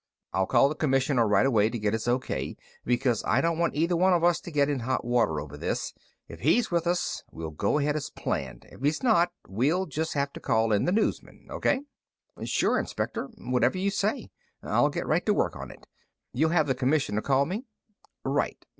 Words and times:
"I'll 0.33 0.47
call 0.47 0.67
the 0.67 0.73
Commissioner 0.73 1.27
right 1.27 1.45
away 1.45 1.69
to 1.69 1.77
get 1.77 1.93
his 1.93 2.07
O.K., 2.07 2.57
because 2.83 3.23
I 3.23 3.39
don't 3.39 3.59
want 3.59 3.75
either 3.75 3.95
one 3.95 4.13
of 4.13 4.23
us 4.23 4.41
to 4.41 4.49
get 4.49 4.67
in 4.67 4.79
hot 4.79 5.05
water 5.05 5.39
over 5.39 5.57
this. 5.59 5.93
If 6.27 6.39
he's 6.39 6.71
with 6.71 6.87
us, 6.87 7.21
we'll 7.29 7.51
go 7.51 7.77
ahead 7.77 7.95
as 7.95 8.09
planned; 8.09 8.65
if 8.71 8.81
he's 8.81 9.03
not, 9.03 9.31
we'll 9.47 9.85
just 9.85 10.13
have 10.15 10.33
to 10.33 10.39
call 10.39 10.71
in 10.71 10.85
the 10.85 10.91
newsmen. 10.91 11.45
O.K.?" 11.51 11.81
"Sure, 12.45 12.79
Inspector. 12.79 13.23
Whatever 13.37 13.77
you 13.77 13.91
say. 13.91 14.31
I'll 14.63 14.89
get 14.89 15.05
right 15.05 15.23
to 15.27 15.35
work 15.35 15.55
on 15.55 15.69
it. 15.69 15.85
You'll 16.33 16.49
have 16.49 16.65
the 16.65 16.73
Commissioner 16.73 17.21
call 17.21 17.45
me?" 17.45 17.67
"Right. 18.25 18.65